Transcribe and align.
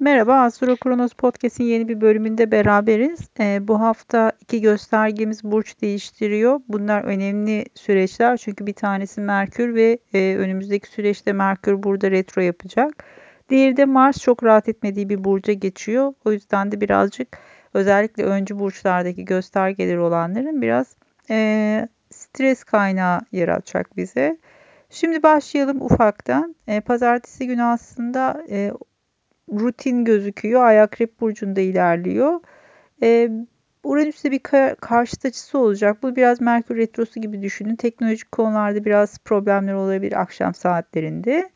Merhaba, 0.00 0.34
Astro 0.34 0.76
Kronos 0.76 1.12
Podcast'in 1.12 1.64
yeni 1.64 1.88
bir 1.88 2.00
bölümünde 2.00 2.50
beraberiz. 2.50 3.20
Ee, 3.40 3.68
bu 3.68 3.80
hafta 3.80 4.32
iki 4.40 4.60
göstergemiz 4.60 5.44
burç 5.44 5.80
değiştiriyor. 5.80 6.60
Bunlar 6.68 7.04
önemli 7.04 7.64
süreçler 7.74 8.36
çünkü 8.36 8.66
bir 8.66 8.72
tanesi 8.72 9.20
Merkür 9.20 9.74
ve 9.74 9.98
e, 10.14 10.36
önümüzdeki 10.36 10.88
süreçte 10.88 11.32
Merkür 11.32 11.82
burada 11.82 12.10
retro 12.10 12.42
yapacak. 12.42 13.04
Diğeri 13.48 13.76
de 13.76 13.84
Mars 13.84 14.18
çok 14.18 14.44
rahat 14.44 14.68
etmediği 14.68 15.08
bir 15.08 15.24
burca 15.24 15.52
geçiyor. 15.52 16.14
O 16.24 16.32
yüzden 16.32 16.72
de 16.72 16.80
birazcık 16.80 17.38
özellikle 17.74 18.24
öncü 18.24 18.58
burçlardaki 18.58 19.24
göstergeleri 19.24 20.00
olanların 20.00 20.62
biraz 20.62 20.96
e, 21.30 21.88
stres 22.10 22.64
kaynağı 22.64 23.20
yaratacak 23.32 23.96
bize. 23.96 24.38
Şimdi 24.90 25.22
başlayalım 25.22 25.82
ufaktan. 25.82 26.54
E, 26.66 26.80
pazartesi 26.80 27.46
günü 27.46 27.62
aslında 27.62 28.44
e, 28.50 28.72
rutin 29.52 30.04
gözüküyor. 30.04 30.64
Ay 30.64 30.80
akrep 30.80 31.20
burcunda 31.20 31.60
ilerliyor. 31.60 32.40
Ee, 33.02 33.30
Uranüs'te 33.84 34.30
bir 34.30 34.38
kar 34.38 34.76
karşıt 34.76 35.24
açısı 35.24 35.58
olacak. 35.58 36.02
Bu 36.02 36.16
biraz 36.16 36.40
Merkür 36.40 36.76
Retrosu 36.76 37.20
gibi 37.20 37.42
düşünün. 37.42 37.76
Teknolojik 37.76 38.32
konularda 38.32 38.84
biraz 38.84 39.18
problemler 39.18 39.72
olabilir 39.74 40.20
akşam 40.20 40.54
saatlerinde. 40.54 41.50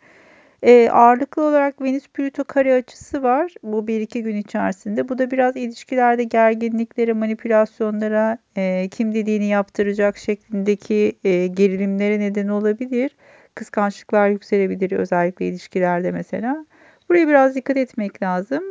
Ee, 0.63 0.89
ağırlıklı 0.91 1.43
olarak 1.43 1.81
Venüs-Plüto 1.81 2.45
kare 2.45 2.75
açısı 2.75 3.23
var. 3.23 3.55
Bu 3.63 3.87
bir 3.87 4.01
iki 4.01 4.23
gün 4.23 4.37
içerisinde. 4.37 5.09
Bu 5.09 5.19
da 5.19 5.31
biraz 5.31 5.57
ilişkilerde 5.57 6.25
gerginliklere, 6.25 7.13
manipülasyonlara, 7.13 8.39
e, 8.57 8.89
kim 8.89 9.15
dediğini 9.15 9.47
yaptıracak 9.47 10.17
şeklindeki 10.19 11.19
e, 11.25 11.47
gerilimlere 11.47 12.21
neden 12.21 12.49
olabilir. 12.49 13.17
Kıskançlıklar 13.55 14.29
yükselebilir 14.29 14.93
özellikle 14.93 15.49
ilişkilerde 15.49 16.11
mesela. 16.11 16.67
Buraya 17.09 17.29
biraz 17.29 17.55
dikkat 17.55 17.77
etmek 17.77 18.23
lazım. 18.23 18.63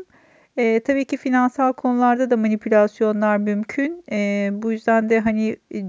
E, 0.58 0.80
tabii 0.80 1.06
ki 1.06 1.18
finansal 1.18 1.74
konularda 1.74 2.30
da 2.30 2.38
manipülasyonlar 2.38 3.38
mümkün. 3.38 4.04
E, 4.12 4.50
bu 4.54 4.72
yüzden 4.72 5.10
de 5.10 5.20
hani 5.20 5.58
e, 5.74 5.84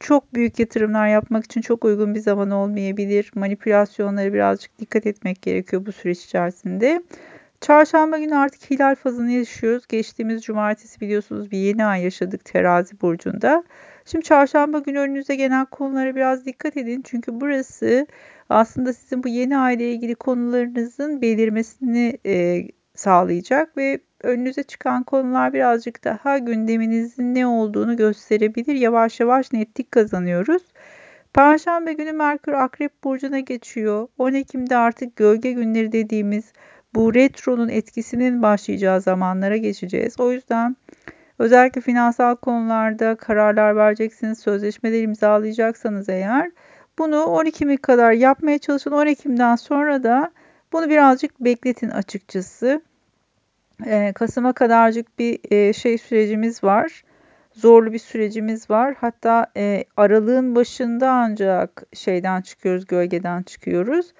çok 0.00 0.34
büyük 0.34 0.58
yatırımlar 0.58 1.08
yapmak 1.08 1.44
için 1.44 1.60
çok 1.60 1.84
uygun 1.84 2.14
bir 2.14 2.20
zaman 2.20 2.50
olmayabilir. 2.50 3.30
Manipülasyonlara 3.34 4.32
birazcık 4.32 4.78
dikkat 4.78 5.06
etmek 5.06 5.42
gerekiyor 5.42 5.86
bu 5.86 5.92
süreç 5.92 6.24
içerisinde. 6.24 7.02
Çarşamba 7.64 8.18
günü 8.18 8.36
artık 8.36 8.70
hilal 8.70 8.94
fazını 8.94 9.30
yaşıyoruz. 9.30 9.86
Geçtiğimiz 9.88 10.42
cumartesi 10.42 11.00
biliyorsunuz 11.00 11.50
bir 11.50 11.58
yeni 11.58 11.84
ay 11.84 12.02
yaşadık 12.02 12.44
terazi 12.44 13.00
burcunda. 13.00 13.64
Şimdi 14.04 14.24
çarşamba 14.24 14.78
günü 14.78 14.98
önünüze 14.98 15.36
gelen 15.36 15.64
konulara 15.64 16.16
biraz 16.16 16.46
dikkat 16.46 16.76
edin. 16.76 17.02
Çünkü 17.06 17.40
burası 17.40 18.06
aslında 18.48 18.92
sizin 18.92 19.24
bu 19.24 19.28
yeni 19.28 19.58
aile 19.58 19.92
ilgili 19.92 20.14
konularınızın 20.14 21.22
belirmesini 21.22 22.18
e, 22.26 22.62
sağlayacak 22.94 23.76
ve 23.76 23.98
önünüze 24.22 24.62
çıkan 24.62 25.02
konular 25.02 25.52
birazcık 25.52 26.04
daha 26.04 26.38
gündeminizin 26.38 27.34
ne 27.34 27.46
olduğunu 27.46 27.96
gösterebilir. 27.96 28.74
Yavaş 28.74 29.20
yavaş 29.20 29.52
netlik 29.52 29.92
kazanıyoruz. 29.92 30.62
Perşembe 31.34 31.92
günü 31.92 32.12
Merkür 32.12 32.52
Akrep 32.52 33.04
Burcu'na 33.04 33.38
geçiyor. 33.38 34.08
10 34.18 34.32
Ekim'de 34.32 34.76
artık 34.76 35.16
gölge 35.16 35.52
günleri 35.52 35.92
dediğimiz 35.92 36.52
bu 36.94 37.14
retronun 37.14 37.68
etkisinin 37.68 38.42
başlayacağı 38.42 39.00
zamanlara 39.00 39.56
geçeceğiz. 39.56 40.20
O 40.20 40.32
yüzden 40.32 40.76
özellikle 41.38 41.80
finansal 41.80 42.36
konularda 42.36 43.14
kararlar 43.14 43.76
vereceksiniz, 43.76 44.38
sözleşmeler 44.38 45.02
imzalayacaksanız 45.02 46.08
eğer 46.08 46.50
bunu 46.98 47.24
10 47.24 47.46
Ekim'e 47.46 47.76
kadar 47.76 48.12
yapmaya 48.12 48.58
çalışın. 48.58 48.90
10 48.90 49.06
Ekim'den 49.06 49.56
sonra 49.56 50.02
da 50.02 50.30
bunu 50.72 50.88
birazcık 50.88 51.40
bekletin 51.40 51.90
açıkçası. 51.90 52.82
Ee, 53.86 54.12
Kasım'a 54.14 54.52
kadarcık 54.52 55.18
bir 55.18 55.38
e, 55.50 55.72
şey 55.72 55.98
sürecimiz 55.98 56.64
var. 56.64 57.04
Zorlu 57.52 57.92
bir 57.92 57.98
sürecimiz 57.98 58.70
var. 58.70 58.94
Hatta 59.00 59.46
e, 59.56 59.84
aralığın 59.96 60.54
başında 60.54 61.10
ancak 61.10 61.82
şeyden 61.92 62.40
çıkıyoruz, 62.40 62.86
gölgeden 62.86 63.42
çıkıyoruz. 63.42 64.12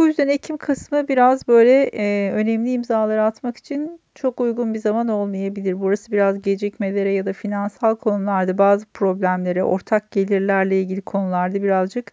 Bu 0.00 0.06
yüzden 0.06 0.28
Ekim-Kasım'a 0.28 1.08
biraz 1.08 1.48
böyle 1.48 1.82
e, 1.82 2.32
önemli 2.32 2.72
imzaları 2.72 3.22
atmak 3.22 3.56
için 3.56 4.00
çok 4.14 4.40
uygun 4.40 4.74
bir 4.74 4.78
zaman 4.78 5.08
olmayabilir. 5.08 5.80
Burası 5.80 6.12
biraz 6.12 6.42
gecikmelere 6.42 7.12
ya 7.12 7.26
da 7.26 7.32
finansal 7.32 7.96
konularda 7.96 8.58
bazı 8.58 8.86
problemlere, 8.86 9.64
ortak 9.64 10.10
gelirlerle 10.10 10.80
ilgili 10.80 11.00
konularda 11.00 11.62
birazcık 11.62 12.12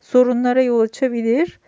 sorunlara 0.00 0.62
yol 0.62 0.80
açabilir. 0.80 1.60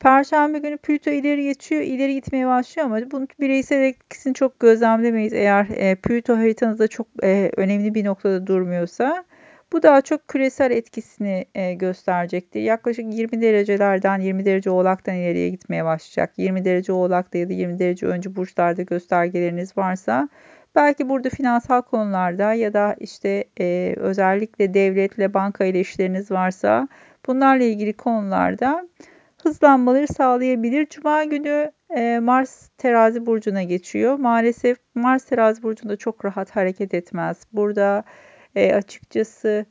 Perşembe 0.00 0.58
günü 0.58 0.76
Plüto 0.76 1.10
ileri 1.10 1.42
geçiyor, 1.42 1.82
ileri 1.82 2.14
gitmeye 2.14 2.46
başlıyor 2.46 2.86
ama 2.86 3.10
bunun 3.10 3.28
bireysel 3.40 3.82
etkisini 3.82 4.34
çok 4.34 4.60
gözlemlemeyiz 4.60 5.32
eğer 5.32 5.66
e, 5.70 5.94
Plüto 5.94 6.36
haritanızda 6.36 6.88
çok 6.88 7.06
e, 7.22 7.50
önemli 7.56 7.94
bir 7.94 8.04
noktada 8.04 8.46
durmuyorsa. 8.46 9.24
Bu 9.72 9.82
daha 9.82 10.00
çok 10.00 10.28
küresel 10.28 10.70
etkisini 10.70 11.46
e, 11.54 11.74
gösterecektir. 11.74 12.60
Yaklaşık 12.60 13.14
20 13.14 13.42
derecelerden 13.42 14.20
20 14.20 14.44
derece 14.44 14.70
oğlaktan 14.70 15.14
ileriye 15.14 15.48
gitmeye 15.48 15.84
başlayacak. 15.84 16.32
20 16.36 16.64
derece 16.64 16.92
oğlakta 16.92 17.38
ya 17.38 17.48
da 17.48 17.52
20 17.52 17.78
derece 17.78 18.06
önce 18.06 18.36
burçlarda 18.36 18.82
göstergeleriniz 18.82 19.76
varsa 19.76 20.28
belki 20.74 21.08
burada 21.08 21.30
finansal 21.30 21.82
konularda 21.82 22.52
ya 22.52 22.72
da 22.72 22.96
işte 23.00 23.44
e, 23.60 23.94
özellikle 23.96 24.74
devletle 24.74 25.34
banka 25.34 25.64
ile 25.64 25.80
işleriniz 25.80 26.30
varsa 26.30 26.88
bunlarla 27.26 27.64
ilgili 27.64 27.92
konularda 27.92 28.88
hızlanmaları 29.42 30.08
sağlayabilir. 30.08 30.86
Cuma 30.86 31.24
günü 31.24 31.72
e, 31.96 32.18
Mars 32.18 32.68
terazi 32.78 33.26
burcuna 33.26 33.62
geçiyor. 33.62 34.18
Maalesef 34.18 34.78
Mars 34.94 35.24
terazi 35.24 35.62
burcunda 35.62 35.96
çok 35.96 36.24
rahat 36.24 36.56
hareket 36.56 36.94
etmez. 36.94 37.42
Burada 37.52 38.04
e, 38.56 38.74
açıkçası 38.74 39.66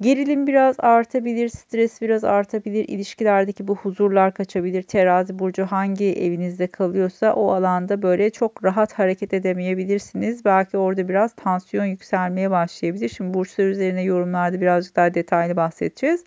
gerilim 0.00 0.46
biraz 0.46 0.76
artabilir, 0.78 1.48
stres 1.48 2.00
biraz 2.02 2.24
artabilir, 2.24 2.88
ilişkilerdeki 2.88 3.68
bu 3.68 3.76
huzurlar 3.76 4.34
kaçabilir. 4.34 4.82
Terazi 4.82 5.38
burcu 5.38 5.64
hangi 5.64 6.12
evinizde 6.12 6.66
kalıyorsa 6.66 7.34
o 7.34 7.52
alanda 7.52 8.02
böyle 8.02 8.30
çok 8.30 8.64
rahat 8.64 8.92
hareket 8.92 9.34
edemeyebilirsiniz. 9.34 10.44
Belki 10.44 10.78
orada 10.78 11.08
biraz 11.08 11.34
tansiyon 11.34 11.84
yükselmeye 11.84 12.50
başlayabilir. 12.50 13.08
Şimdi 13.08 13.34
burçlar 13.34 13.64
üzerine 13.64 14.02
yorumlarda 14.02 14.60
birazcık 14.60 14.96
daha 14.96 15.14
detaylı 15.14 15.56
bahsedeceğiz. 15.56 16.24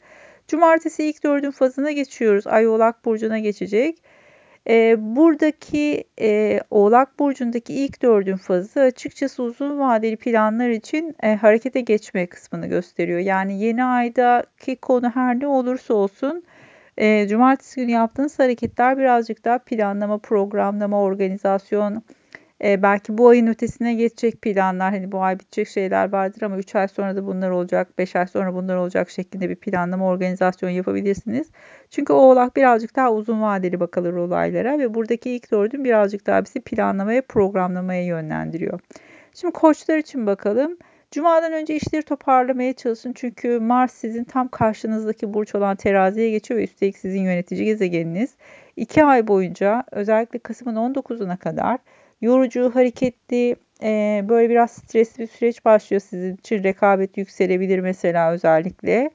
Cumartesi 0.48 1.04
ilk 1.04 1.24
dördün 1.24 1.52
fazına 1.52 1.92
geçiyoruz. 1.92 2.48
Ay 2.48 2.68
Oğlak 2.68 3.06
Burcu'na 3.06 3.40
geçecek. 3.40 4.04
E, 4.70 4.96
buradaki 5.16 6.04
e, 6.22 6.60
Oğlak 6.72 7.20
Burcu'ndaki 7.20 7.74
ilk 7.74 8.02
dördün 8.02 8.36
fazı 8.38 8.82
açıkçası 8.82 9.44
uzun 9.44 9.80
vadeli 9.80 10.18
planlar 10.18 10.70
için 10.70 11.16
e, 11.24 11.36
harekete 11.36 11.82
geçme 11.82 12.28
kısmını 12.28 12.68
gösteriyor. 12.68 13.20
Yani 13.20 13.60
yeni 13.64 13.84
aydaki 13.84 14.76
konu 14.76 15.10
her 15.10 15.40
ne 15.40 15.48
olursa 15.48 15.94
olsun 15.94 16.44
e, 16.98 17.28
cumartesi 17.28 17.82
günü 17.82 17.92
yaptığınız 17.92 18.40
hareketler 18.40 18.98
birazcık 18.98 19.46
daha 19.46 19.60
planlama, 19.60 20.18
programlama, 20.18 21.02
organizasyon, 21.02 22.04
e, 22.64 22.84
belki 22.84 23.18
bu 23.18 23.30
ayın 23.30 23.48
ötesine 23.48 23.94
geçecek 23.94 24.42
planlar 24.42 24.92
hani 24.94 25.12
bu 25.12 25.22
ay 25.22 25.40
bitecek 25.40 25.68
şeyler 25.68 26.12
vardır 26.12 26.42
ama 26.42 26.58
3 26.58 26.76
ay 26.76 26.88
sonra 26.88 27.16
da 27.16 27.26
bunlar 27.26 27.50
olacak 27.50 27.98
5 27.98 28.16
ay 28.16 28.28
sonra 28.28 28.54
bunlar 28.54 28.76
olacak 28.76 29.10
şeklinde 29.10 29.50
bir 29.50 29.56
planlama 29.56 30.06
organizasyon 30.08 30.70
yapabilirsiniz. 30.70 31.48
Çünkü 31.90 32.14
oğlak 32.14 32.56
birazcık 32.56 32.96
daha 32.96 33.14
uzun 33.14 33.42
vadeli 33.42 33.80
bakılır 33.80 34.14
olaylara 34.14 34.80
ve 34.80 34.94
buradaki 34.94 35.30
ilk 35.32 35.52
dördün 35.52 35.84
birazcık 35.84 36.28
daha 36.28 36.46
bizi 36.46 36.60
planlamaya 36.62 37.22
programlamaya 37.22 38.06
yönlendiriyor. 38.06 38.80
Şimdi 39.34 39.54
koçlar 39.54 39.98
için 39.98 40.28
bakalım. 40.28 40.78
Cuma'dan 41.12 41.54
önce 41.54 41.76
işleri 41.76 42.04
toparlamaya 42.04 42.74
çalışın 42.74 43.14
çünkü 43.14 43.60
Mars 43.60 43.94
sizin 43.94 44.24
tam 44.24 44.48
karşınızdaki 44.48 45.34
burç 45.34 45.56
olan 45.56 45.76
teraziye 45.76 46.30
geçiyor 46.30 46.60
ve 46.60 46.64
üstelik 46.64 46.98
sizin 46.98 47.22
yönetici 47.22 47.66
gezegeniniz. 47.66 48.36
2 48.76 49.04
ay 49.04 49.28
boyunca 49.28 49.84
özellikle 49.92 50.40
Kasım'ın 50.40 50.76
19'una 50.76 51.38
kadar 51.38 51.80
yorucu, 52.26 52.76
hareketli, 52.76 53.56
e, 53.84 54.22
böyle 54.30 54.50
biraz 54.50 54.72
stresli 54.72 55.22
bir 55.22 55.28
süreç 55.28 55.66
başlıyor 55.66 56.02
sizin 56.02 56.36
için. 56.36 56.64
Rekabet 56.64 57.18
yükselebilir 57.18 57.80
mesela 57.80 58.32
özellikle. 58.32 59.10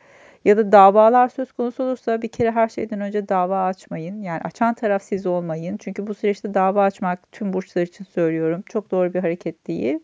Ya 0.45 0.57
da 0.57 0.73
davalar 0.73 1.29
söz 1.29 1.53
konusu 1.53 1.83
olursa 1.83 2.23
bir 2.23 2.29
kere 2.29 2.51
her 2.51 2.69
şeyden 2.69 3.01
önce 3.01 3.29
dava 3.29 3.65
açmayın. 3.67 4.23
Yani 4.23 4.41
açan 4.45 4.75
taraf 4.75 5.03
siz 5.03 5.27
olmayın. 5.27 5.77
Çünkü 5.77 6.07
bu 6.07 6.15
süreçte 6.15 6.55
dava 6.55 6.85
açmak 6.85 7.33
tüm 7.33 7.53
burçlar 7.53 7.83
için 7.83 8.05
söylüyorum. 8.05 8.63
Çok 8.67 8.91
doğru 8.91 9.15
bir 9.15 9.21
hareket 9.21 9.67
değil. 9.67 9.99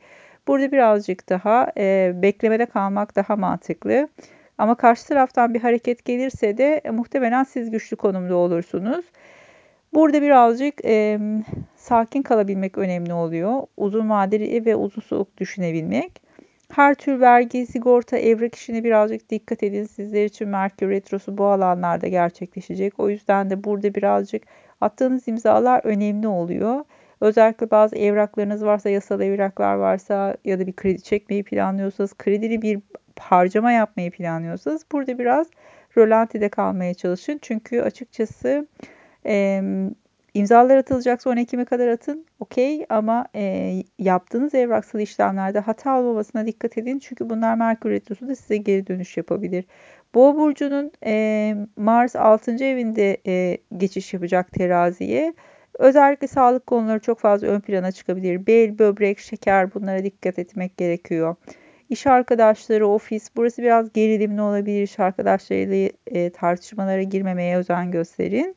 Burada 0.48 0.72
birazcık 0.72 1.28
daha 1.28 1.72
e, 1.78 2.12
beklemede 2.14 2.66
kalmak 2.66 3.16
daha 3.16 3.36
mantıklı. 3.36 4.08
Ama 4.58 4.74
karşı 4.74 5.08
taraftan 5.08 5.54
bir 5.54 5.60
hareket 5.60 6.04
gelirse 6.04 6.58
de 6.58 6.80
e, 6.84 6.90
muhtemelen 6.90 7.44
siz 7.44 7.70
güçlü 7.70 7.96
konumda 7.96 8.36
olursunuz. 8.36 9.04
Burada 9.96 10.22
birazcık 10.22 10.84
e, 10.84 11.18
sakin 11.76 12.22
kalabilmek 12.22 12.78
önemli 12.78 13.12
oluyor. 13.12 13.62
Uzun 13.76 14.10
vadeli 14.10 14.66
ve 14.66 14.76
uzun 14.76 15.02
soluk 15.02 15.38
düşünebilmek. 15.38 16.22
Her 16.72 16.94
tür 16.94 17.20
vergi, 17.20 17.66
sigorta, 17.66 18.18
evrak 18.18 18.54
işine 18.54 18.84
birazcık 18.84 19.30
dikkat 19.30 19.62
edin. 19.62 19.84
Sizler 19.84 20.24
için 20.24 20.48
Merkür 20.48 20.90
Retrosu 20.90 21.38
bu 21.38 21.44
alanlarda 21.44 22.08
gerçekleşecek. 22.08 23.00
O 23.00 23.10
yüzden 23.10 23.50
de 23.50 23.64
burada 23.64 23.94
birazcık 23.94 24.42
attığınız 24.80 25.28
imzalar 25.28 25.80
önemli 25.84 26.28
oluyor. 26.28 26.84
Özellikle 27.20 27.70
bazı 27.70 27.96
evraklarınız 27.96 28.64
varsa, 28.64 28.90
yasal 28.90 29.20
evraklar 29.20 29.74
varsa 29.74 30.36
ya 30.44 30.60
da 30.60 30.66
bir 30.66 30.72
kredi 30.72 31.02
çekmeyi 31.02 31.44
planlıyorsanız, 31.44 32.14
kredili 32.14 32.62
bir 32.62 32.80
harcama 33.20 33.72
yapmayı 33.72 34.10
planlıyorsanız 34.10 34.86
burada 34.92 35.18
biraz 35.18 35.46
rölantide 35.98 36.48
kalmaya 36.48 36.94
çalışın. 36.94 37.38
Çünkü 37.42 37.80
açıkçası 37.80 38.66
e, 39.26 39.62
imzalar 40.34 40.76
atılacaksa 40.76 41.30
10 41.30 41.36
Ekim'e 41.36 41.64
kadar 41.64 41.88
atın. 41.88 42.26
Okey 42.40 42.86
ama 42.88 43.26
e, 43.34 43.72
yaptığınız 43.98 44.54
evraksal 44.54 45.00
işlemlerde 45.00 45.58
hata 45.58 45.98
olmamasına 46.00 46.46
dikkat 46.46 46.78
edin. 46.78 46.98
Çünkü 46.98 47.30
bunlar 47.30 47.54
Merkür 47.54 47.90
Retrosu 47.90 48.28
da 48.28 48.34
size 48.34 48.56
geri 48.56 48.86
dönüş 48.86 49.16
yapabilir. 49.16 49.64
Boğa 50.14 50.36
burcunun 50.36 50.92
e, 51.06 51.56
Mars 51.76 52.16
6. 52.16 52.64
evinde 52.64 53.16
e, 53.26 53.58
geçiş 53.76 54.14
yapacak 54.14 54.52
teraziye. 54.52 55.34
Özellikle 55.78 56.26
sağlık 56.26 56.66
konuları 56.66 57.00
çok 57.00 57.18
fazla 57.18 57.46
ön 57.46 57.60
plana 57.60 57.92
çıkabilir. 57.92 58.46
Bel, 58.46 58.78
böbrek, 58.78 59.18
şeker 59.18 59.74
bunlara 59.74 60.04
dikkat 60.04 60.38
etmek 60.38 60.76
gerekiyor. 60.76 61.36
İş 61.90 62.06
arkadaşları, 62.06 62.86
ofis 62.88 63.30
burası 63.36 63.62
biraz 63.62 63.92
gerilimli 63.92 64.40
olabilir. 64.42 64.82
İş 64.82 64.98
arkadaşlarıyla 65.00 65.90
e, 66.06 66.30
tartışmalara 66.30 67.02
girmemeye 67.02 67.56
özen 67.56 67.90
gösterin. 67.90 68.56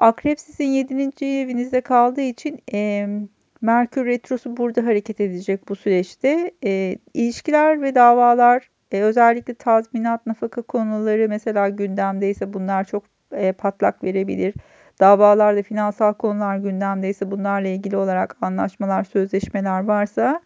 Akrep 0.00 0.40
sizin 0.40 0.64
7. 0.64 1.26
evinizde 1.26 1.80
kaldığı 1.80 2.20
için 2.20 2.62
e, 2.72 3.08
Merkür 3.60 4.06
Retrosu 4.06 4.56
burada 4.56 4.86
hareket 4.86 5.20
edecek 5.20 5.68
bu 5.68 5.76
süreçte. 5.76 6.52
E, 6.64 6.98
ilişkiler 7.14 7.82
ve 7.82 7.94
davalar 7.94 8.70
e, 8.92 9.02
özellikle 9.02 9.54
tazminat, 9.54 10.26
nafaka 10.26 10.62
konuları 10.62 11.28
mesela 11.28 11.68
gündemdeyse 11.68 12.52
bunlar 12.52 12.84
çok 12.84 13.04
e, 13.32 13.52
patlak 13.52 14.04
verebilir. 14.04 14.54
Davalarda 15.00 15.62
finansal 15.62 16.14
konular 16.14 16.56
gündemdeyse 16.56 17.30
bunlarla 17.30 17.68
ilgili 17.68 17.96
olarak 17.96 18.36
anlaşmalar, 18.40 19.04
sözleşmeler 19.04 19.84
varsa 19.84 20.40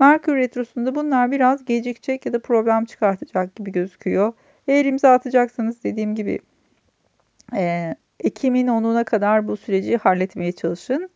Merkür 0.00 0.36
Retrosu'nda 0.36 0.94
bunlar 0.94 1.30
biraz 1.30 1.64
gecikecek 1.64 2.26
ya 2.26 2.32
da 2.32 2.42
problem 2.42 2.84
çıkartacak 2.84 3.56
gibi 3.56 3.72
gözüküyor. 3.72 4.32
Eğer 4.66 4.84
imza 4.84 5.12
atacaksanız 5.12 5.84
dediğim 5.84 6.14
gibi 6.14 6.38
e, 7.56 7.94
Ekim'in 8.20 8.66
10'una 8.66 9.04
kadar 9.04 9.48
bu 9.48 9.56
süreci 9.56 9.96
halletmeye 9.96 10.52
çalışın. 10.52 11.10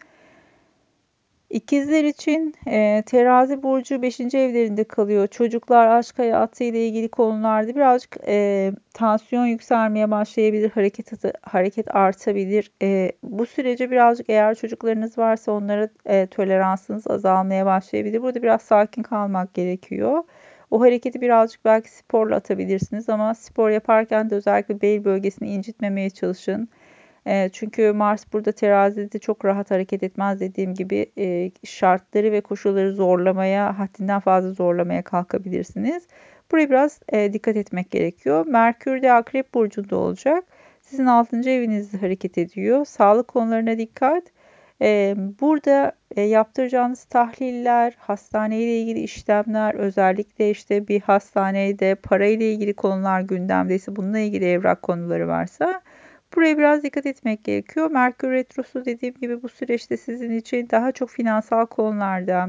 İkizler 1.50 2.04
için 2.04 2.54
e, 2.66 3.02
terazi 3.06 3.62
burcu 3.62 4.02
5. 4.02 4.20
evlerinde 4.20 4.84
kalıyor. 4.84 5.26
Çocuklar 5.26 5.86
aşk 5.86 6.18
hayatı 6.18 6.64
ile 6.64 6.86
ilgili 6.86 7.08
konularda 7.08 7.74
birazcık 7.74 8.16
e, 8.26 8.72
tansiyon 8.94 9.46
yükselmeye 9.46 10.10
başlayabilir. 10.10 10.70
Hareket 10.70 11.10
hareket 11.42 11.94
artabilir. 11.96 12.72
E, 12.82 13.12
bu 13.22 13.46
sürece 13.46 13.90
birazcık 13.90 14.30
eğer 14.30 14.54
çocuklarınız 14.54 15.18
varsa 15.18 15.52
onlara 15.52 15.88
e, 16.06 16.26
toleransınız 16.26 17.06
azalmaya 17.06 17.66
başlayabilir. 17.66 18.22
Burada 18.22 18.42
biraz 18.42 18.62
sakin 18.62 19.02
kalmak 19.02 19.54
gerekiyor. 19.54 20.22
O 20.70 20.80
hareketi 20.80 21.20
birazcık 21.20 21.64
belki 21.64 21.90
sporla 21.90 22.36
atabilirsiniz 22.36 23.08
ama 23.08 23.34
spor 23.34 23.70
yaparken 23.70 24.30
de 24.30 24.34
özellikle 24.34 24.80
bel 24.80 25.04
bölgesini 25.04 25.48
incitmemeye 25.48 26.10
çalışın. 26.10 26.68
E, 27.26 27.48
çünkü 27.52 27.92
Mars 27.92 28.32
burada 28.32 28.52
terazide 28.52 29.18
çok 29.18 29.44
rahat 29.44 29.70
hareket 29.70 30.02
etmez 30.02 30.40
dediğim 30.40 30.74
gibi 30.74 31.06
e, 31.18 31.50
şartları 31.64 32.32
ve 32.32 32.40
koşulları 32.40 32.92
zorlamaya, 32.92 33.78
haddinden 33.78 34.20
fazla 34.20 34.50
zorlamaya 34.50 35.02
kalkabilirsiniz. 35.02 36.06
Buraya 36.52 36.70
biraz 36.70 37.00
e, 37.08 37.32
dikkat 37.32 37.56
etmek 37.56 37.90
gerekiyor. 37.90 38.46
Merkür 38.46 39.02
de 39.02 39.12
Akrep 39.12 39.54
Burcu'nda 39.54 39.96
olacak. 39.96 40.44
Sizin 40.80 41.06
6. 41.06 41.50
evinizde 41.50 41.98
hareket 41.98 42.38
ediyor. 42.38 42.84
Sağlık 42.84 43.28
konularına 43.28 43.78
dikkat. 43.78 44.24
E, 44.82 45.14
burada 45.40 45.92
e, 46.16 46.22
yaptıracağınız 46.22 47.04
tahliller, 47.04 47.94
hastaneyle 47.98 48.80
ilgili 48.80 49.00
işlemler, 49.00 49.74
özellikle 49.74 50.50
işte 50.50 50.88
bir 50.88 51.00
hastanede 51.00 51.94
parayla 51.94 52.46
ilgili 52.46 52.74
konular 52.74 53.20
gündemdeyse 53.20 53.96
bununla 53.96 54.18
ilgili 54.18 54.44
evrak 54.44 54.82
konuları 54.82 55.28
varsa 55.28 55.82
Buraya 56.36 56.58
biraz 56.58 56.82
dikkat 56.82 57.06
etmek 57.06 57.44
gerekiyor. 57.44 57.90
Merkür 57.90 58.30
Retrosu 58.30 58.84
dediğim 58.84 59.14
gibi 59.14 59.42
bu 59.42 59.48
süreçte 59.48 59.96
sizin 59.96 60.30
için 60.30 60.68
daha 60.70 60.92
çok 60.92 61.10
finansal 61.10 61.66
konularda, 61.66 62.48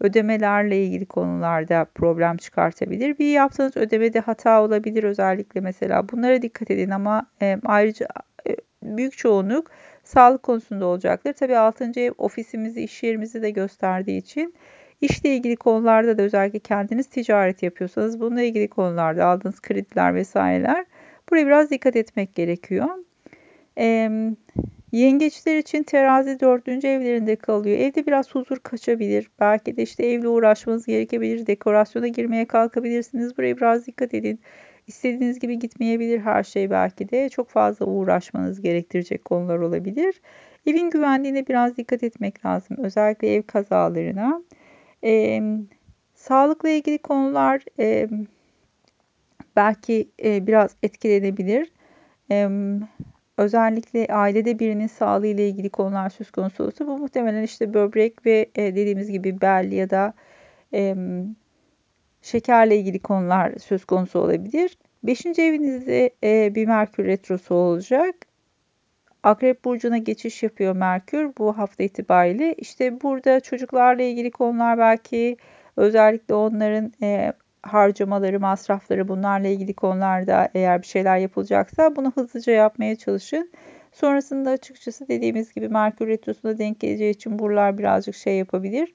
ödemelerle 0.00 0.84
ilgili 0.84 1.06
konularda 1.06 1.86
problem 1.94 2.36
çıkartabilir. 2.36 3.18
Bir 3.18 3.32
yaptığınız 3.32 3.76
ödemede 3.76 4.20
hata 4.20 4.62
olabilir 4.62 5.04
özellikle 5.04 5.60
mesela. 5.60 6.08
Bunlara 6.08 6.42
dikkat 6.42 6.70
edin 6.70 6.90
ama 6.90 7.26
e, 7.42 7.58
ayrıca 7.64 8.06
e, 8.48 8.56
büyük 8.82 9.18
çoğunluk 9.18 9.70
sağlık 10.04 10.42
konusunda 10.42 10.86
olacaktır. 10.86 11.32
Tabii 11.32 11.56
6. 11.56 12.00
ev 12.00 12.12
ofisimizi, 12.18 12.82
iş 12.82 13.02
yerimizi 13.02 13.42
de 13.42 13.50
gösterdiği 13.50 14.18
için 14.18 14.54
işle 15.00 15.28
ilgili 15.36 15.56
konularda 15.56 16.18
da 16.18 16.22
özellikle 16.22 16.58
kendiniz 16.58 17.06
ticaret 17.06 17.62
yapıyorsanız 17.62 18.20
bununla 18.20 18.42
ilgili 18.42 18.68
konularda 18.68 19.26
aldığınız 19.26 19.60
krediler 19.60 20.14
vesaireler 20.14 20.86
buraya 21.30 21.46
biraz 21.46 21.70
dikkat 21.70 21.96
etmek 21.96 22.34
gerekiyor. 22.34 22.88
Yengeçler 24.92 25.56
için 25.56 25.82
terazi 25.82 26.40
dördüncü 26.40 26.88
evlerinde 26.88 27.36
kalıyor. 27.36 27.78
Evde 27.78 28.06
biraz 28.06 28.34
huzur 28.34 28.58
kaçabilir. 28.58 29.30
Belki 29.40 29.76
de 29.76 29.82
işte 29.82 30.06
evle 30.06 30.28
uğraşmanız 30.28 30.86
gerekebilir. 30.86 31.46
Dekorasyona 31.46 32.08
girmeye 32.08 32.44
kalkabilirsiniz. 32.44 33.38
Buraya 33.38 33.56
biraz 33.56 33.86
dikkat 33.86 34.14
edin. 34.14 34.40
İstediğiniz 34.86 35.38
gibi 35.38 35.58
gitmeyebilir 35.58 36.18
her 36.20 36.42
şey 36.42 36.70
belki 36.70 37.10
de. 37.10 37.28
Çok 37.28 37.48
fazla 37.48 37.86
uğraşmanız 37.86 38.60
gerektirecek 38.60 39.24
konular 39.24 39.58
olabilir. 39.58 40.20
Evin 40.66 40.90
güvenliğine 40.90 41.46
biraz 41.46 41.76
dikkat 41.76 42.02
etmek 42.02 42.44
lazım. 42.46 42.76
Özellikle 42.80 43.34
ev 43.34 43.42
kazalarına. 43.42 44.42
E, 45.04 45.42
sağlıkla 46.14 46.68
ilgili 46.68 46.98
konular 46.98 47.64
e, 47.78 48.08
belki 49.56 50.08
e, 50.24 50.46
biraz 50.46 50.76
etkilenebilir. 50.82 51.72
E, 52.30 52.48
özellikle 53.38 54.06
ailede 54.06 54.58
birinin 54.58 54.86
sağlığı 54.86 55.26
ile 55.26 55.48
ilgili 55.48 55.70
konular 55.70 56.10
söz 56.10 56.30
konusu 56.30 56.64
olursa 56.64 56.86
bu 56.86 56.98
muhtemelen 56.98 57.42
işte 57.42 57.74
böbrek 57.74 58.26
ve 58.26 58.50
e, 58.54 58.62
dediğimiz 58.62 59.10
gibi 59.10 59.40
bel 59.40 59.72
ya 59.72 59.90
da 59.90 60.14
e, 60.74 60.96
şekerle 62.22 62.76
ilgili 62.76 62.98
konular 62.98 63.52
söz 63.58 63.84
konusu 63.84 64.18
olabilir. 64.18 64.78
Beşinci 65.02 65.42
evinizde 65.42 66.10
e, 66.24 66.54
bir 66.54 66.66
Merkür 66.66 67.04
Retrosu 67.04 67.54
olacak. 67.54 68.14
Akrep 69.22 69.64
Burcu'na 69.64 69.98
geçiş 69.98 70.42
yapıyor 70.42 70.76
Merkür 70.76 71.32
bu 71.38 71.58
hafta 71.58 71.84
itibariyle. 71.84 72.54
İşte 72.54 73.00
burada 73.00 73.40
çocuklarla 73.40 74.02
ilgili 74.02 74.30
konular 74.30 74.78
belki 74.78 75.36
özellikle 75.76 76.34
onların 76.34 76.92
e, 77.02 77.32
harcamaları, 77.68 78.40
masrafları 78.40 79.08
bunlarla 79.08 79.48
ilgili 79.48 79.74
konularda 79.74 80.48
eğer 80.54 80.82
bir 80.82 80.86
şeyler 80.86 81.18
yapılacaksa 81.18 81.96
bunu 81.96 82.12
hızlıca 82.14 82.52
yapmaya 82.52 82.96
çalışın. 82.96 83.50
Sonrasında 83.92 84.50
açıkçası 84.50 85.08
dediğimiz 85.08 85.54
gibi 85.54 85.68
Merkür 85.68 86.08
Retrosu'na 86.08 86.58
denk 86.58 86.80
geleceği 86.80 87.10
için 87.10 87.38
buralar 87.38 87.78
birazcık 87.78 88.14
şey 88.14 88.36
yapabilir. 88.36 88.94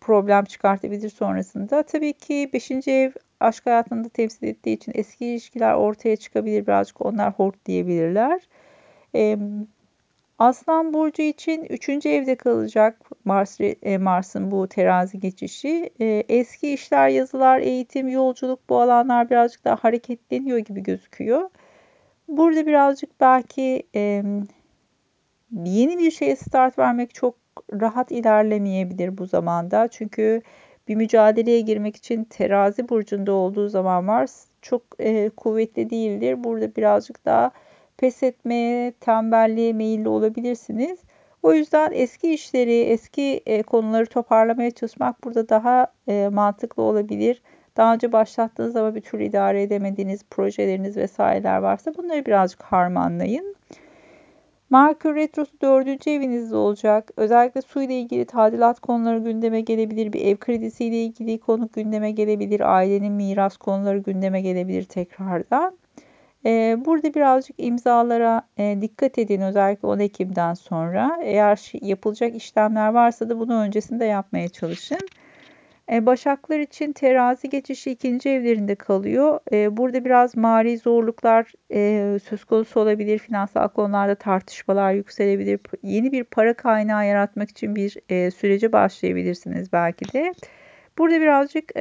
Problem 0.00 0.44
çıkartabilir 0.44 1.08
sonrasında. 1.10 1.82
Tabii 1.82 2.12
ki 2.12 2.50
5. 2.52 2.70
ev 2.88 3.12
aşk 3.40 3.66
hayatında 3.66 4.08
temsil 4.08 4.46
ettiği 4.46 4.72
için 4.72 4.92
eski 4.94 5.26
ilişkiler 5.26 5.74
ortaya 5.74 6.16
çıkabilir. 6.16 6.66
Birazcık 6.66 7.06
onlar 7.06 7.32
hort 7.32 7.66
diyebilirler. 7.66 8.40
Aslan 10.40 10.92
burcu 10.92 11.22
için 11.22 11.64
3. 11.64 12.06
evde 12.06 12.34
kalacak 12.34 13.10
Mars 13.24 13.60
e, 13.60 13.98
Mars'ın 13.98 14.50
bu 14.50 14.68
terazi 14.68 15.20
geçişi. 15.20 15.90
E, 16.00 16.24
eski 16.28 16.72
işler, 16.72 17.08
yazılar, 17.08 17.60
eğitim, 17.60 18.08
yolculuk 18.08 18.68
bu 18.68 18.80
alanlar 18.80 19.30
birazcık 19.30 19.64
daha 19.64 19.76
hareketleniyor 19.76 20.58
gibi 20.58 20.82
gözüküyor. 20.82 21.50
Burada 22.28 22.66
birazcık 22.66 23.20
belki 23.20 23.82
yeni 25.64 25.98
bir 25.98 26.10
şeye 26.10 26.36
start 26.36 26.78
vermek 26.78 27.14
çok 27.14 27.34
rahat 27.72 28.10
ilerlemeyebilir 28.10 29.18
bu 29.18 29.26
zamanda. 29.26 29.88
Çünkü 29.88 30.42
bir 30.88 30.94
mücadeleye 30.94 31.60
girmek 31.60 31.96
için 31.96 32.24
terazi 32.24 32.88
burcunda 32.88 33.32
olduğu 33.32 33.68
zaman 33.68 34.04
Mars 34.04 34.46
çok 34.62 34.82
e, 34.98 35.30
kuvvetli 35.30 35.90
değildir. 35.90 36.44
Burada 36.44 36.76
birazcık 36.76 37.24
daha 37.24 37.50
pes 38.00 38.22
etmeye, 38.22 38.92
tembelliğe 38.92 39.72
meyilli 39.72 40.08
olabilirsiniz. 40.08 40.98
O 41.42 41.52
yüzden 41.52 41.90
eski 41.94 42.32
işleri, 42.32 42.80
eski 42.80 43.42
e, 43.46 43.62
konuları 43.62 44.06
toparlamaya 44.06 44.70
çalışmak 44.70 45.24
burada 45.24 45.48
daha 45.48 45.86
e, 46.08 46.28
mantıklı 46.32 46.82
olabilir. 46.82 47.42
Daha 47.76 47.94
önce 47.94 48.12
başlattığınız 48.12 48.76
ama 48.76 48.94
bir 48.94 49.00
türlü 49.00 49.24
idare 49.24 49.62
edemediğiniz 49.62 50.24
projeleriniz 50.30 50.96
vesaireler 50.96 51.58
varsa 51.58 51.94
bunları 51.96 52.26
birazcık 52.26 52.62
harmanlayın. 52.62 53.56
Merkür 54.70 55.14
Retrosu 55.14 55.60
dördüncü 55.62 56.10
evinizde 56.10 56.56
olacak. 56.56 57.10
Özellikle 57.16 57.62
su 57.62 57.82
ile 57.82 58.00
ilgili 58.00 58.24
tadilat 58.24 58.80
konuları 58.80 59.18
gündeme 59.18 59.60
gelebilir. 59.60 60.12
Bir 60.12 60.20
ev 60.20 60.36
kredisi 60.36 60.84
ile 60.84 61.04
ilgili 61.04 61.38
konu 61.38 61.68
gündeme 61.72 62.10
gelebilir. 62.10 62.76
Ailenin 62.76 63.12
miras 63.12 63.56
konuları 63.56 63.98
gündeme 63.98 64.40
gelebilir 64.40 64.84
tekrardan. 64.84 65.74
E, 66.46 66.76
burada 66.84 67.14
birazcık 67.14 67.56
imzalara 67.58 68.42
e, 68.58 68.78
dikkat 68.80 69.18
edin 69.18 69.40
özellikle 69.40 69.88
10 69.88 69.98
Ekim'den 69.98 70.54
sonra. 70.54 71.18
Eğer 71.22 71.72
yapılacak 71.82 72.34
işlemler 72.36 72.88
varsa 72.88 73.28
da 73.28 73.38
bunu 73.38 73.60
öncesinde 73.60 74.04
yapmaya 74.04 74.48
çalışın. 74.48 74.98
E, 75.92 76.06
Başaklar 76.06 76.58
için 76.58 76.92
terazi 76.92 77.48
geçişi 77.48 77.90
ikinci 77.90 78.28
evlerinde 78.28 78.74
kalıyor. 78.74 79.40
E, 79.52 79.76
burada 79.76 80.04
biraz 80.04 80.36
mali 80.36 80.78
zorluklar 80.78 81.52
söz 82.18 82.44
konusu 82.44 82.80
olabilir. 82.80 83.18
Finansal 83.18 83.68
konularda 83.68 84.14
tartışmalar 84.14 84.92
yükselebilir. 84.92 85.60
Yeni 85.82 86.12
bir 86.12 86.24
para 86.24 86.54
kaynağı 86.54 87.06
yaratmak 87.06 87.50
için 87.50 87.76
bir 87.76 87.90
sürece 88.30 88.72
başlayabilirsiniz 88.72 89.72
belki 89.72 90.12
de. 90.12 90.32
Burada 90.98 91.20
birazcık 91.20 91.72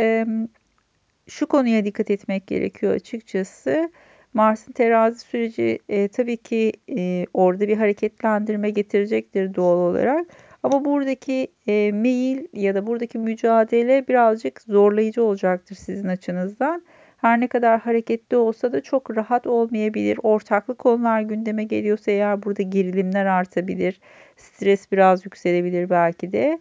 şu 1.27 1.47
konuya 1.47 1.85
dikkat 1.85 2.11
etmek 2.11 2.47
gerekiyor 2.47 2.93
açıkçası. 2.93 3.91
Mars'ın 4.33 4.71
terazi 4.71 5.19
süreci 5.19 5.79
e, 5.89 6.07
tabii 6.07 6.37
ki 6.37 6.71
e, 6.97 7.25
orada 7.33 7.67
bir 7.67 7.77
hareketlendirme 7.77 8.69
getirecektir 8.69 9.55
doğal 9.55 9.77
olarak. 9.77 10.27
Ama 10.63 10.85
buradaki 10.85 11.47
e, 11.67 11.91
meyil 11.91 12.47
ya 12.53 12.75
da 12.75 12.87
buradaki 12.87 13.17
mücadele 13.17 14.07
birazcık 14.07 14.61
zorlayıcı 14.61 15.23
olacaktır 15.23 15.75
sizin 15.75 16.07
açınızdan. 16.07 16.83
Her 17.17 17.39
ne 17.39 17.47
kadar 17.47 17.79
hareketli 17.79 18.37
olsa 18.37 18.73
da 18.73 18.81
çok 18.83 19.17
rahat 19.17 19.47
olmayabilir. 19.47 20.19
Ortaklı 20.23 20.75
konular 20.75 21.21
gündeme 21.21 21.63
geliyorsa 21.63 22.11
eğer 22.11 22.43
burada 22.43 22.63
gerilimler 22.63 23.25
artabilir. 23.25 23.99
Stres 24.37 24.91
biraz 24.91 25.25
yükselebilir 25.25 25.89
belki 25.89 26.33
de. 26.33 26.59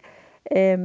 E, 0.55 0.77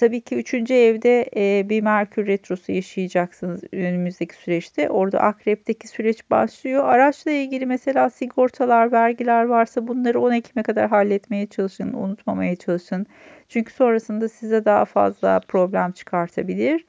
Tabii 0.00 0.20
ki 0.20 0.36
üçüncü 0.36 0.74
evde 0.74 1.30
e, 1.36 1.68
bir 1.68 1.82
Merkür 1.82 2.26
Retrosu 2.26 2.72
yaşayacaksınız 2.72 3.60
önümüzdeki 3.72 4.34
süreçte. 4.34 4.90
Orada 4.90 5.20
Akrep'teki 5.20 5.88
süreç 5.88 6.30
başlıyor. 6.30 6.84
Araçla 6.84 7.30
ilgili 7.30 7.66
mesela 7.66 8.10
sigortalar, 8.10 8.92
vergiler 8.92 9.44
varsa 9.44 9.88
bunları 9.88 10.20
10 10.20 10.32
Ekim'e 10.32 10.62
kadar 10.62 10.88
halletmeye 10.88 11.46
çalışın, 11.46 11.92
unutmamaya 11.92 12.56
çalışın. 12.56 13.06
Çünkü 13.48 13.72
sonrasında 13.72 14.28
size 14.28 14.64
daha 14.64 14.84
fazla 14.84 15.40
problem 15.48 15.92
çıkartabilir. 15.92 16.86